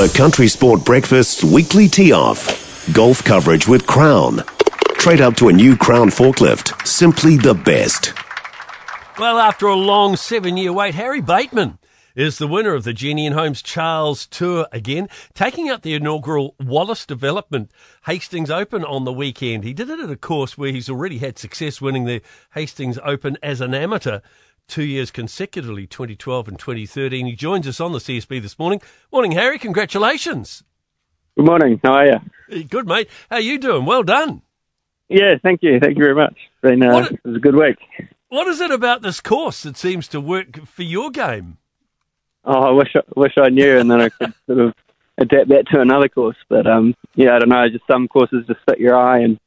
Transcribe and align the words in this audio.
The 0.00 0.08
Country 0.16 0.48
Sport 0.48 0.82
Breakfast's 0.82 1.44
weekly 1.44 1.86
tee 1.86 2.10
off. 2.10 2.90
Golf 2.94 3.22
coverage 3.22 3.68
with 3.68 3.86
Crown. 3.86 4.38
Trade 4.94 5.20
up 5.20 5.36
to 5.36 5.48
a 5.48 5.52
new 5.52 5.76
Crown 5.76 6.08
forklift. 6.08 6.86
Simply 6.86 7.36
the 7.36 7.52
best. 7.52 8.14
Well, 9.18 9.38
after 9.38 9.66
a 9.66 9.74
long 9.74 10.16
seven 10.16 10.56
year 10.56 10.72
wait, 10.72 10.94
Harry 10.94 11.20
Bateman 11.20 11.78
is 12.16 12.38
the 12.38 12.48
winner 12.48 12.72
of 12.72 12.84
the 12.84 12.94
Jennian 12.94 13.34
Homes 13.34 13.60
Charles 13.60 14.26
Tour 14.26 14.66
again, 14.72 15.06
taking 15.34 15.68
up 15.68 15.82
the 15.82 15.92
inaugural 15.92 16.54
Wallace 16.58 17.04
Development 17.04 17.70
Hastings 18.06 18.50
Open 18.50 18.82
on 18.82 19.04
the 19.04 19.12
weekend. 19.12 19.64
He 19.64 19.74
did 19.74 19.90
it 19.90 20.00
at 20.00 20.10
a 20.10 20.16
course 20.16 20.56
where 20.56 20.72
he's 20.72 20.88
already 20.88 21.18
had 21.18 21.38
success 21.38 21.82
winning 21.82 22.06
the 22.06 22.22
Hastings 22.54 22.98
Open 23.04 23.36
as 23.42 23.60
an 23.60 23.74
amateur 23.74 24.20
two 24.68 24.84
years 24.84 25.10
consecutively, 25.10 25.86
2012 25.86 26.48
and 26.48 26.58
2013. 26.58 27.26
He 27.26 27.34
joins 27.36 27.66
us 27.68 27.80
on 27.80 27.92
the 27.92 27.98
CSB 27.98 28.40
this 28.42 28.58
morning. 28.58 28.80
Morning, 29.12 29.32
Harry. 29.32 29.58
Congratulations. 29.58 30.62
Good 31.36 31.46
morning. 31.46 31.80
How 31.82 31.92
are 31.94 32.06
you? 32.50 32.64
Good, 32.64 32.86
mate. 32.86 33.08
How 33.30 33.36
are 33.36 33.40
you 33.40 33.58
doing? 33.58 33.84
Well 33.86 34.02
done. 34.02 34.42
Yeah, 35.08 35.34
thank 35.42 35.62
you. 35.62 35.80
Thank 35.80 35.96
you 35.96 36.04
very 36.04 36.14
much. 36.14 36.36
Been, 36.62 36.82
uh, 36.82 36.92
What- 36.92 37.12
it 37.12 37.20
was 37.24 37.36
a 37.36 37.40
good 37.40 37.56
week. 37.56 37.76
What 38.28 38.46
is 38.46 38.60
it 38.60 38.70
about 38.70 39.02
this 39.02 39.20
course 39.20 39.64
that 39.64 39.76
seems 39.76 40.06
to 40.08 40.20
work 40.20 40.64
for 40.66 40.84
your 40.84 41.10
game? 41.10 41.56
Oh, 42.44 42.60
I 42.60 42.70
wish 42.70 42.94
I, 42.94 43.00
wish 43.16 43.32
I 43.36 43.48
knew, 43.48 43.76
and 43.78 43.90
then 43.90 44.00
I 44.00 44.08
could 44.08 44.32
sort 44.46 44.58
of 44.60 44.74
adapt 45.18 45.48
that 45.48 45.66
to 45.72 45.80
another 45.80 46.08
course. 46.08 46.36
But 46.48 46.66
um, 46.66 46.94
yeah, 47.16 47.34
I 47.34 47.40
don't 47.40 47.48
know. 47.48 47.68
Just 47.68 47.86
some 47.90 48.06
courses 48.06 48.46
just 48.46 48.60
fit 48.68 48.78
your 48.78 48.96
eye, 48.96 49.18
and 49.18 49.38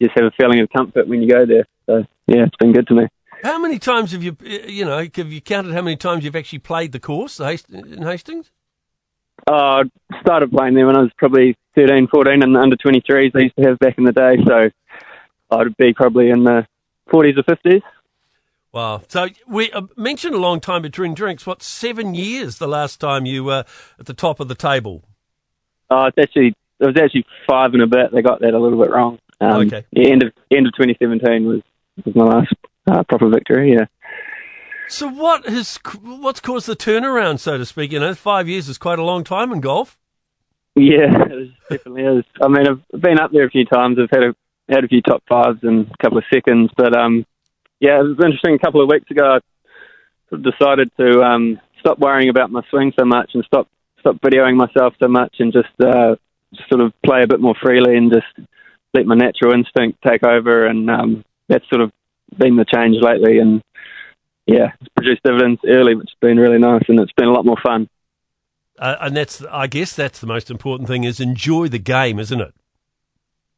you 0.00 0.08
just 0.08 0.18
have 0.18 0.26
a 0.26 0.32
feeling 0.36 0.58
of 0.60 0.68
comfort 0.70 1.06
when 1.06 1.22
you 1.22 1.28
go 1.28 1.46
there. 1.46 1.66
So 1.86 2.04
yeah, 2.26 2.44
it's 2.44 2.56
been 2.58 2.72
good 2.72 2.88
to 2.88 2.94
me. 2.94 3.06
How 3.42 3.58
many 3.58 3.78
times 3.78 4.12
have 4.12 4.22
you, 4.22 4.36
you 4.42 4.84
know, 4.84 4.98
have 5.14 5.32
you 5.32 5.40
counted 5.40 5.72
how 5.74 5.82
many 5.82 5.96
times 5.96 6.24
you've 6.24 6.36
actually 6.36 6.60
played 6.60 6.92
the 6.92 7.00
course 7.00 7.40
in 7.40 8.02
Hastings? 8.02 8.50
Uh, 9.50 9.84
I 10.12 10.20
started 10.20 10.52
playing 10.52 10.74
there 10.74 10.86
when 10.86 10.96
I 10.96 11.00
was 11.02 11.10
probably 11.18 11.56
13, 11.74 12.06
14, 12.08 12.42
and 12.42 12.54
the 12.54 12.60
under 12.60 12.76
23s 12.76 13.32
I 13.34 13.40
used 13.40 13.56
to 13.56 13.62
have 13.62 13.78
back 13.80 13.98
in 13.98 14.04
the 14.04 14.12
day. 14.12 14.36
So 14.46 14.70
I'd 15.50 15.76
be 15.76 15.92
probably 15.92 16.30
in 16.30 16.44
the 16.44 16.66
40s 17.12 17.36
or 17.38 17.42
50s. 17.42 17.82
Wow. 18.70 19.02
So 19.08 19.26
we 19.46 19.70
uh, 19.72 19.82
mentioned 19.96 20.34
a 20.34 20.38
long 20.38 20.60
time 20.60 20.80
between 20.82 21.12
drinks. 21.14 21.44
What, 21.46 21.62
seven 21.62 22.14
years 22.14 22.58
the 22.58 22.68
last 22.68 23.00
time 23.00 23.26
you 23.26 23.44
were 23.44 23.64
at 23.98 24.06
the 24.06 24.14
top 24.14 24.38
of 24.40 24.48
the 24.48 24.54
table? 24.54 25.02
Uh, 25.90 26.06
it's 26.14 26.18
actually 26.18 26.54
it 26.80 26.86
was 26.86 26.96
actually 26.96 27.26
five 27.46 27.74
and 27.74 27.82
a 27.82 27.86
bit. 27.86 28.12
They 28.12 28.22
got 28.22 28.40
that 28.40 28.54
a 28.54 28.58
little 28.58 28.80
bit 28.80 28.90
wrong. 28.90 29.18
Um, 29.40 29.66
Okay. 29.66 29.84
yeah, 29.90 30.08
end 30.08 30.22
of 30.22 30.32
end 30.50 30.66
of 30.66 30.72
2017 30.74 31.44
was 31.46 31.60
was 32.06 32.14
my 32.14 32.24
last 32.24 32.54
uh, 32.86 33.02
proper 33.04 33.28
victory. 33.28 33.74
Yeah. 33.74 33.86
So 34.88 35.08
what 35.08 35.48
has, 35.48 35.78
what's 36.02 36.40
caused 36.40 36.66
the 36.66 36.76
turnaround, 36.76 37.38
so 37.38 37.56
to 37.56 37.64
speak? 37.64 37.92
You 37.92 38.00
know, 38.00 38.14
five 38.14 38.48
years 38.48 38.68
is 38.68 38.78
quite 38.78 38.98
a 38.98 39.04
long 39.04 39.24
time 39.24 39.52
in 39.52 39.60
golf. 39.60 39.98
Yeah, 40.74 41.12
it 41.30 41.50
definitely 41.70 42.02
is. 42.02 42.24
I 42.40 42.48
mean, 42.48 42.66
I've 42.68 43.00
been 43.00 43.18
up 43.18 43.32
there 43.32 43.46
a 43.46 43.50
few 43.50 43.64
times. 43.64 43.98
I've 43.98 44.10
had 44.10 44.22
a 44.22 44.34
had 44.68 44.84
a 44.84 44.88
few 44.88 45.02
top 45.02 45.22
fives 45.28 45.58
and 45.62 45.86
a 45.90 46.02
couple 46.02 46.18
of 46.18 46.24
seconds, 46.32 46.70
but 46.76 46.96
um, 46.96 47.26
yeah, 47.80 48.00
it 48.00 48.04
was 48.04 48.18
interesting. 48.22 48.54
A 48.54 48.58
couple 48.58 48.82
of 48.82 48.88
weeks 48.88 49.10
ago, 49.10 49.24
I 49.24 49.38
sort 50.28 50.46
of 50.46 50.52
decided 50.52 50.90
to 50.98 51.20
um, 51.20 51.60
stop 51.80 51.98
worrying 51.98 52.28
about 52.28 52.50
my 52.50 52.62
swing 52.70 52.92
so 52.98 53.04
much 53.04 53.30
and 53.34 53.44
stop 53.44 53.68
stop 54.00 54.16
videoing 54.20 54.56
myself 54.56 54.94
so 55.00 55.08
much 55.08 55.36
and 55.38 55.52
just 55.52 55.68
uh, 55.80 56.16
sort 56.68 56.80
of 56.80 56.92
play 57.04 57.22
a 57.22 57.26
bit 57.26 57.40
more 57.40 57.54
freely 57.62 57.96
and 57.96 58.12
just 58.12 58.48
let 58.94 59.06
my 59.06 59.14
natural 59.14 59.52
instinct 59.52 59.98
take 60.06 60.24
over. 60.24 60.66
And 60.66 60.90
um, 60.90 61.24
that's 61.48 61.68
sort 61.68 61.82
of 61.82 61.92
been 62.38 62.56
the 62.56 62.64
change 62.64 62.96
lately. 63.00 63.38
And 63.38 63.62
yeah, 64.46 64.72
it's 64.80 64.88
produced 64.94 65.22
dividends 65.24 65.60
early, 65.66 65.94
which 65.94 66.10
has 66.10 66.18
been 66.20 66.38
really 66.38 66.58
nice, 66.58 66.82
and 66.88 67.00
it's 67.00 67.12
been 67.12 67.28
a 67.28 67.32
lot 67.32 67.46
more 67.46 67.58
fun. 67.62 67.88
Uh, 68.78 68.96
and 69.00 69.16
that's, 69.16 69.44
I 69.50 69.66
guess 69.66 69.94
that's 69.94 70.18
the 70.18 70.26
most 70.26 70.50
important 70.50 70.88
thing 70.88 71.04
is 71.04 71.20
enjoy 71.20 71.68
the 71.68 71.78
game, 71.78 72.18
isn't 72.18 72.40
it? 72.40 72.54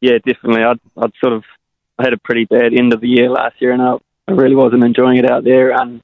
yeah, 0.05 0.19
definitely. 0.19 0.62
I'd, 0.62 0.81
I'd 0.98 1.12
sort 1.19 1.33
of, 1.33 1.44
I 1.98 2.03
had 2.03 2.12
a 2.12 2.19
pretty 2.19 2.44
bad 2.44 2.75
end 2.75 2.92
of 2.92 3.00
the 3.00 3.08
year 3.08 3.31
last 3.31 3.55
year, 3.58 3.72
and 3.72 3.81
I, 3.81 3.97
I 4.28 4.32
really 4.32 4.54
wasn't 4.54 4.84
enjoying 4.84 5.16
it 5.16 5.31
out 5.31 5.44
there. 5.44 5.70
And 5.70 6.03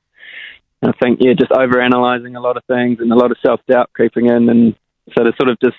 I 0.82 0.92
think, 0.92 1.18
yeah, 1.20 1.34
just 1.38 1.50
overanalyzing 1.50 2.34
a 2.34 2.40
lot 2.40 2.56
of 2.56 2.64
things 2.64 3.00
and 3.00 3.12
a 3.12 3.16
lot 3.16 3.30
of 3.30 3.36
self 3.44 3.60
doubt 3.68 3.90
creeping 3.92 4.26
in, 4.26 4.48
and 4.48 4.74
so 5.14 5.22
to 5.22 5.32
sort 5.38 5.50
of 5.50 5.58
just 5.60 5.76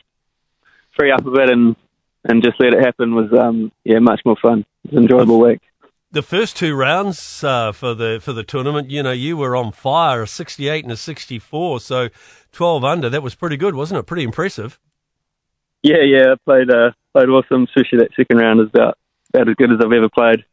free 0.95 1.11
up 1.11 1.25
a 1.25 1.31
bit 1.31 1.49
and 1.49 1.75
and 2.23 2.43
just 2.43 2.59
let 2.59 2.75
it 2.75 2.85
happen 2.85 3.15
was, 3.15 3.33
um, 3.33 3.71
yeah, 3.83 3.97
much 3.97 4.21
more 4.23 4.35
fun. 4.39 4.59
It 4.59 4.91
was 4.91 4.97
an 4.97 5.03
enjoyable 5.03 5.39
week. 5.39 5.59
The 6.13 6.21
first 6.21 6.57
two 6.57 6.75
rounds 6.75 7.41
uh, 7.41 7.71
for 7.71 7.93
the 7.93 8.19
for 8.21 8.33
the 8.33 8.43
tournament, 8.43 8.91
you 8.91 9.01
know, 9.01 9.13
you 9.13 9.37
were 9.37 9.55
on 9.55 9.71
fire, 9.71 10.23
a 10.23 10.27
68 10.27 10.83
and 10.83 10.91
a 10.91 10.97
64, 10.97 11.79
so 11.79 12.09
12 12.51 12.83
under. 12.83 13.09
That 13.09 13.23
was 13.23 13.33
pretty 13.33 13.55
good, 13.55 13.75
wasn't 13.75 13.99
it? 13.99 14.03
Pretty 14.03 14.23
impressive. 14.23 14.77
Yeah, 15.83 16.03
yeah, 16.03 16.33
I 16.33 16.35
played 16.45 16.69
uh, 16.69 16.91
played 17.13 17.29
awesome. 17.29 17.63
Especially 17.63 17.99
that 17.99 18.09
second 18.15 18.37
round 18.37 18.59
is 18.59 18.67
about 18.67 18.97
about 19.33 19.49
as 19.49 19.55
good 19.55 19.71
as 19.71 19.79
I've 19.79 19.91
ever 19.93 20.09
played. 20.09 20.43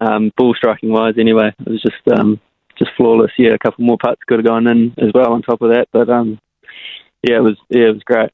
Um, 0.00 0.30
ball 0.36 0.54
striking 0.54 0.90
wise, 0.90 1.14
anyway, 1.18 1.52
it 1.58 1.68
was 1.68 1.82
just 1.82 2.18
um, 2.18 2.40
just 2.78 2.92
flawless. 2.96 3.32
Yeah, 3.36 3.54
a 3.54 3.58
couple 3.58 3.84
more 3.84 3.98
putts 4.00 4.22
could 4.26 4.38
have 4.38 4.46
gone 4.46 4.66
in 4.66 4.94
as 4.98 5.10
well 5.12 5.32
on 5.32 5.42
top 5.42 5.62
of 5.62 5.70
that, 5.70 5.88
but 5.92 6.08
um, 6.08 6.38
yeah, 7.22 7.36
it 7.36 7.42
was 7.42 7.56
yeah, 7.68 7.88
it 7.88 7.94
was 7.94 8.02
great. 8.04 8.30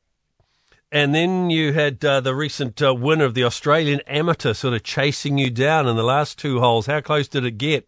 And 0.96 1.14
then 1.14 1.50
you 1.50 1.74
had 1.74 2.02
uh, 2.02 2.22
the 2.22 2.34
recent 2.34 2.80
uh, 2.80 2.94
winner 2.94 3.26
of 3.26 3.34
the 3.34 3.44
Australian 3.44 4.00
Amateur 4.06 4.54
sort 4.54 4.72
of 4.72 4.82
chasing 4.82 5.36
you 5.36 5.50
down 5.50 5.86
in 5.86 5.94
the 5.94 6.02
last 6.02 6.38
two 6.38 6.58
holes. 6.60 6.86
How 6.86 7.02
close 7.02 7.28
did 7.28 7.44
it 7.44 7.58
get? 7.58 7.86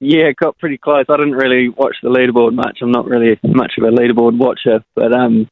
Yeah, 0.00 0.24
it 0.24 0.34
got 0.38 0.58
pretty 0.58 0.76
close. 0.76 1.04
I 1.08 1.16
didn't 1.16 1.36
really 1.36 1.68
watch 1.68 1.94
the 2.02 2.08
leaderboard 2.08 2.52
much. 2.52 2.80
I'm 2.82 2.90
not 2.90 3.06
really 3.06 3.38
much 3.44 3.74
of 3.78 3.84
a 3.84 3.92
leaderboard 3.92 4.36
watcher, 4.36 4.84
but 4.96 5.12
um, 5.14 5.48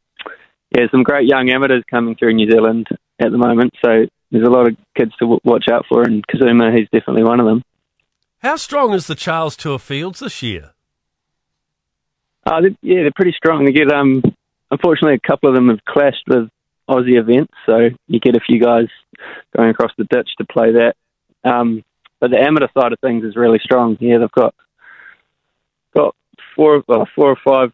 yeah, 0.77 0.87
some 0.91 1.05
great 1.05 1.29
young 1.29 1.49
amateurs 1.49 1.85
coming 1.89 2.17
through 2.17 2.35
New 2.35 2.51
Zealand 2.51 2.89
at 3.21 3.31
the 3.31 3.39
moment. 3.39 3.73
So 3.81 4.07
there's 4.33 4.49
a 4.49 4.51
lot 4.51 4.67
of 4.67 4.77
kids 4.99 5.13
to 5.21 5.27
w- 5.27 5.41
watch 5.45 5.67
out 5.71 5.87
for, 5.89 6.03
and 6.03 6.27
Kazuma, 6.27 6.73
he's 6.73 6.89
definitely 6.93 7.23
one 7.23 7.39
of 7.39 7.47
them. 7.47 7.63
How 8.39 8.57
strong 8.57 8.95
is 8.95 9.07
the 9.07 9.15
Charles 9.15 9.57
Tour 9.57 9.79
fields 9.79 10.19
this 10.19 10.43
year? 10.43 10.73
Uh, 12.45 12.63
they, 12.63 12.77
yeah, 12.83 13.03
they're 13.03 13.13
pretty 13.15 13.35
strong. 13.37 13.65
They 13.65 13.71
get 13.71 13.93
um, 13.93 14.25
unfortunately, 14.71 15.15
a 15.15 15.29
couple 15.29 15.49
of 15.49 15.55
them 15.55 15.69
have 15.69 15.85
clashed 15.85 16.25
with 16.29 16.49
Aussie 16.89 17.21
events, 17.21 17.53
so 17.67 17.91
you 18.09 18.21
get 18.21 18.37
a 18.37 18.41
few 18.41 18.61
guys 18.61 18.89
going 19.57 19.71
across 19.71 19.93
the 19.97 20.05
ditch 20.05 20.31
to 20.39 20.45
play 20.45 20.73
that. 20.73 20.95
Um, 21.45 21.85
but 22.21 22.31
the 22.31 22.39
amateur 22.39 22.69
side 22.75 22.93
of 22.93 22.99
things 23.01 23.25
is 23.25 23.37
really 23.37 23.61
strong. 23.63 23.97
Yeah, 24.01 24.19
they've 24.19 24.31
got 24.33 24.55
got 25.97 26.15
four, 26.55 26.83
well, 26.87 27.09
four 27.15 27.31
or 27.31 27.39
five 27.45 27.73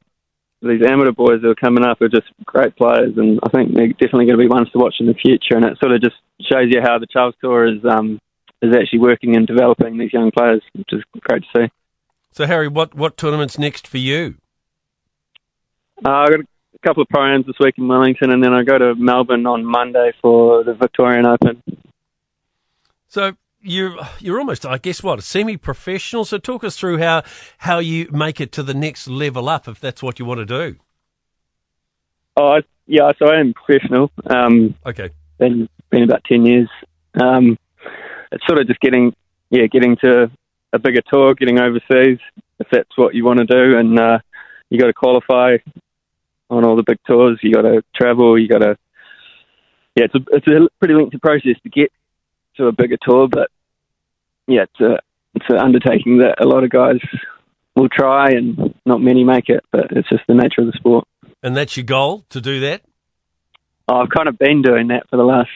of 0.62 0.68
these 0.68 0.86
amateur 0.88 1.12
boys 1.12 1.42
that 1.42 1.48
are 1.48 1.54
coming 1.54 1.84
up 1.84 2.00
are 2.00 2.08
just 2.08 2.28
great 2.44 2.76
players, 2.76 3.16
and 3.16 3.40
I 3.42 3.48
think 3.50 3.74
they're 3.74 3.88
definitely 3.88 4.26
going 4.26 4.38
to 4.38 4.44
be 4.44 4.48
ones 4.48 4.70
to 4.70 4.78
watch 4.78 4.96
in 5.00 5.06
the 5.06 5.14
future. 5.14 5.56
And 5.56 5.64
it 5.64 5.78
sort 5.78 5.92
of 5.92 6.00
just 6.00 6.16
shows 6.40 6.68
you 6.70 6.80
how 6.82 6.98
the 6.98 7.06
Charles 7.06 7.34
Tour 7.42 7.66
is 7.66 7.84
um, 7.84 8.20
is 8.62 8.74
actually 8.74 9.00
working 9.00 9.36
and 9.36 9.46
developing 9.46 9.98
these 9.98 10.12
young 10.12 10.30
players, 10.30 10.62
which 10.74 10.92
is 10.92 11.02
great 11.20 11.42
to 11.42 11.48
see. 11.56 11.70
So, 12.32 12.46
Harry, 12.46 12.68
what, 12.68 12.94
what 12.94 13.16
tournament's 13.16 13.58
next 13.58 13.86
for 13.86 13.98
you? 13.98 14.36
Uh, 16.04 16.10
I 16.10 16.26
got 16.26 16.40
a 16.40 16.44
couple 16.86 17.02
of 17.02 17.08
pro-ams 17.08 17.46
this 17.46 17.56
week 17.58 17.74
in 17.78 17.88
Wellington, 17.88 18.30
and 18.30 18.42
then 18.42 18.54
I 18.54 18.62
go 18.62 18.78
to 18.78 18.94
Melbourne 18.94 19.44
on 19.46 19.64
Monday 19.64 20.12
for 20.22 20.62
the 20.62 20.72
Victorian 20.74 21.26
Open. 21.26 21.60
So 23.08 23.32
you're 23.60 23.96
you're 24.20 24.38
almost, 24.38 24.64
I 24.64 24.78
guess, 24.78 25.02
what 25.02 25.18
a 25.18 25.22
semi-professional. 25.22 26.24
So 26.24 26.38
talk 26.38 26.62
us 26.62 26.76
through 26.76 26.98
how 26.98 27.24
how 27.58 27.80
you 27.80 28.08
make 28.12 28.40
it 28.40 28.52
to 28.52 28.62
the 28.62 28.74
next 28.74 29.08
level 29.08 29.48
up, 29.48 29.66
if 29.66 29.80
that's 29.80 30.00
what 30.00 30.20
you 30.20 30.24
want 30.24 30.38
to 30.38 30.46
do. 30.46 30.76
Oh, 32.36 32.48
I, 32.56 32.62
yeah, 32.86 33.10
so 33.18 33.26
I 33.26 33.40
am 33.40 33.52
professional. 33.52 34.12
Um, 34.26 34.74
Okay. 34.84 35.10
been 35.38 35.68
been 35.90 36.04
about 36.04 36.22
ten 36.24 36.46
years. 36.46 36.68
Um, 37.20 37.58
it's 38.30 38.46
sort 38.46 38.60
of 38.60 38.68
just 38.68 38.80
getting, 38.80 39.14
yeah, 39.50 39.66
getting 39.66 39.96
to 40.04 40.30
a 40.72 40.78
bigger 40.78 41.00
tour, 41.12 41.34
getting 41.34 41.58
overseas, 41.58 42.18
if 42.60 42.68
that's 42.70 42.96
what 42.96 43.14
you 43.14 43.24
want 43.24 43.38
to 43.40 43.46
do, 43.46 43.78
and 43.78 43.98
uh, 43.98 44.18
you 44.70 44.78
got 44.78 44.86
to 44.86 44.92
qualify 44.92 45.56
on 46.50 46.64
all 46.64 46.76
the 46.76 46.82
big 46.82 46.98
tours. 47.06 47.38
You 47.42 47.52
got 47.52 47.62
to 47.62 47.82
travel. 47.94 48.38
You 48.38 48.48
got 48.48 48.58
to, 48.58 48.78
yeah, 49.94 50.04
it's 50.04 50.14
a 50.14 50.20
it's 50.32 50.46
a 50.46 50.68
pretty 50.78 50.94
lengthy 50.94 51.18
process 51.18 51.56
to 51.62 51.68
get 51.68 51.92
to 52.56 52.66
a 52.66 52.72
bigger 52.72 52.96
tour, 53.00 53.28
but 53.28 53.50
yeah, 54.46 54.62
it's 54.62 54.80
a 54.80 54.98
it's 55.34 55.46
an 55.48 55.58
undertaking 55.58 56.18
that 56.18 56.40
a 56.40 56.46
lot 56.46 56.64
of 56.64 56.70
guys 56.70 57.00
will 57.74 57.88
try, 57.88 58.30
and 58.30 58.74
not 58.86 59.00
many 59.00 59.24
make 59.24 59.48
it. 59.48 59.64
But 59.70 59.92
it's 59.92 60.08
just 60.08 60.24
the 60.26 60.34
nature 60.34 60.62
of 60.62 60.66
the 60.66 60.72
sport. 60.72 61.06
And 61.42 61.56
that's 61.56 61.76
your 61.76 61.84
goal 61.84 62.24
to 62.30 62.40
do 62.40 62.60
that. 62.60 62.82
I've 63.88 64.10
kind 64.10 64.28
of 64.28 64.38
been 64.38 64.62
doing 64.62 64.88
that 64.88 65.08
for 65.08 65.16
the 65.16 65.22
last 65.22 65.50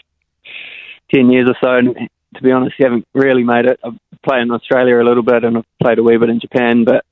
10 1.12 1.30
years 1.30 1.48
or 1.48 1.56
so. 1.62 1.76
And 1.76 2.08
to 2.36 2.42
be 2.42 2.52
honest, 2.52 2.78
you 2.78 2.86
haven't 2.86 3.06
really 3.12 3.42
made 3.42 3.66
it. 3.66 3.80
I've 3.82 3.98
played 4.22 4.42
in 4.42 4.50
Australia 4.50 5.00
a 5.00 5.04
little 5.04 5.22
bit 5.22 5.44
and 5.44 5.58
I've 5.58 5.64
played 5.82 5.98
a 5.98 6.02
wee 6.02 6.16
bit 6.16 6.30
in 6.30 6.40
Japan, 6.40 6.84
but 6.84 7.04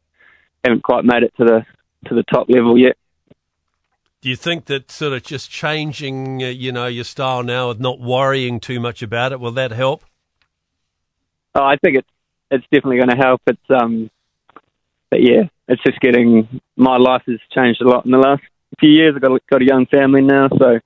haven't 0.63 0.83
quite 0.83 1.05
made 1.05 1.23
it 1.23 1.33
to 1.39 1.45
the 1.45 1.67
to 2.09 2.15
the 2.15 2.23
top 2.23 2.49
level 2.49 2.79
yet. 2.79 2.97
Do 4.21 4.29
you 4.29 4.37
think 4.37 4.65
that 4.65 4.91
sort 4.91 5.13
of 5.13 5.23
just 5.23 5.49
changing, 5.51 6.43
uh, 6.43 6.47
you 6.47 6.73
know, 6.73 6.87
your 6.87 7.05
style 7.05 7.45
now, 7.45 7.69
with 7.69 7.79
not 7.79 8.01
worrying 8.01 8.59
too 8.59 8.81
much 8.81 9.01
about 9.01 9.31
it, 9.31 9.39
will 9.39 9.53
that 9.53 9.71
help? 9.71 10.05
Oh, 11.55 11.63
I 11.63 11.77
think 11.77 11.99
it's 11.99 12.09
it's 12.51 12.65
definitely 12.73 12.97
going 12.97 13.11
to 13.11 13.17
help. 13.17 13.41
It's 13.47 13.71
um, 13.71 14.11
but 15.11 15.23
yeah, 15.23 15.45
it's 15.69 15.83
just 15.83 16.01
getting 16.01 16.61
my 16.77 16.97
life 16.97 17.23
has 17.27 17.39
changed 17.55 17.81
a 17.81 17.89
lot 17.89 18.07
in 18.07 18.11
the 18.11 18.19
last 18.19 18.43
few 18.81 18.91
years. 18.91 19.15
I've 19.15 19.23
got 19.23 19.41
got 19.47 19.63
a 19.63 19.67
young 19.67 19.87
family 19.87 20.23
now, 20.23 20.49
so 20.49 20.81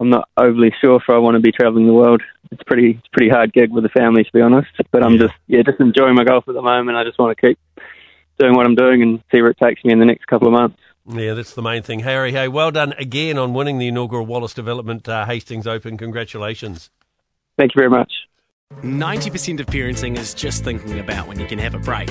I'm 0.00 0.10
not 0.10 0.28
overly 0.36 0.72
sure 0.80 0.96
if 0.96 1.04
I 1.08 1.18
want 1.18 1.34
to 1.34 1.40
be 1.40 1.52
travelling 1.52 1.86
the 1.86 1.92
world. 1.92 2.22
It's 2.50 2.62
pretty 2.62 2.92
it's 2.98 3.08
pretty 3.12 3.30
hard 3.30 3.52
gig 3.52 3.70
with 3.72 3.84
the 3.84 3.90
family, 3.90 4.24
to 4.24 4.32
be 4.32 4.40
honest. 4.40 4.70
But 4.90 5.04
I'm 5.04 5.18
just 5.18 5.34
yeah, 5.46 5.62
just 5.62 5.80
enjoying 5.80 6.14
my 6.14 6.24
golf 6.24 6.48
at 6.48 6.54
the 6.54 6.62
moment. 6.62 6.96
I 6.96 7.04
just 7.04 7.18
want 7.18 7.36
to 7.36 7.46
keep 7.46 7.58
doing 8.38 8.54
what 8.54 8.66
I'm 8.66 8.74
doing 8.74 9.02
and 9.02 9.22
see 9.30 9.42
where 9.42 9.50
it 9.50 9.58
takes 9.62 9.84
me 9.84 9.92
in 9.92 9.98
the 9.98 10.06
next 10.06 10.26
couple 10.26 10.48
of 10.48 10.52
months. 10.52 10.78
Yeah, 11.06 11.34
that's 11.34 11.54
the 11.54 11.62
main 11.62 11.82
thing. 11.82 12.00
Harry, 12.00 12.32
hey, 12.32 12.48
well 12.48 12.70
done 12.70 12.94
again 12.94 13.36
on 13.36 13.52
winning 13.52 13.78
the 13.78 13.88
inaugural 13.88 14.24
Wallace 14.24 14.54
Development 14.54 15.06
uh, 15.08 15.26
Hastings 15.26 15.66
Open. 15.66 15.98
Congratulations. 15.98 16.90
Thank 17.58 17.74
you 17.74 17.78
very 17.78 17.90
much. 17.90 18.10
90% 18.82 19.60
of 19.60 19.66
parenting 19.66 20.16
is 20.16 20.34
just 20.34 20.64
thinking 20.64 20.98
about 20.98 21.28
when 21.28 21.38
you 21.38 21.46
can 21.46 21.58
have 21.58 21.74
a 21.74 21.78
break. 21.78 22.10